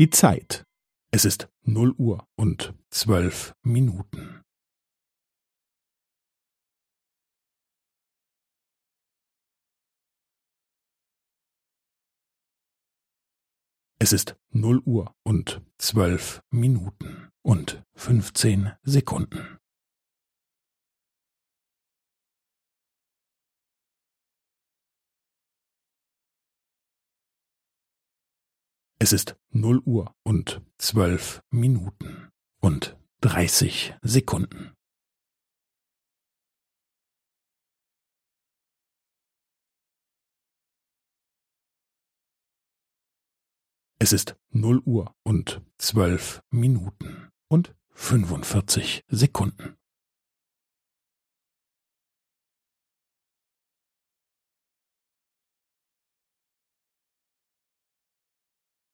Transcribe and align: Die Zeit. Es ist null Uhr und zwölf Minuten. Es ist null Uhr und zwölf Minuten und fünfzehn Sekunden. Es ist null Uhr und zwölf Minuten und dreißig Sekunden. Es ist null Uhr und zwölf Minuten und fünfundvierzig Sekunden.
Die 0.00 0.08
Zeit. 0.08 0.64
Es 1.10 1.26
ist 1.26 1.50
null 1.60 1.92
Uhr 1.98 2.26
und 2.34 2.72
zwölf 2.88 3.54
Minuten. 3.62 4.40
Es 13.98 14.14
ist 14.14 14.36
null 14.48 14.80
Uhr 14.86 15.14
und 15.22 15.60
zwölf 15.76 16.40
Minuten 16.50 17.28
und 17.42 17.84
fünfzehn 17.92 18.72
Sekunden. 18.82 19.59
Es 29.02 29.14
ist 29.14 29.34
null 29.48 29.80
Uhr 29.86 30.14
und 30.24 30.60
zwölf 30.76 31.42
Minuten 31.50 32.30
und 32.60 32.98
dreißig 33.22 33.94
Sekunden. 34.02 34.74
Es 43.98 44.12
ist 44.12 44.36
null 44.50 44.82
Uhr 44.84 45.14
und 45.22 45.62
zwölf 45.78 46.42
Minuten 46.50 47.30
und 47.48 47.74
fünfundvierzig 47.92 49.06
Sekunden. 49.08 49.79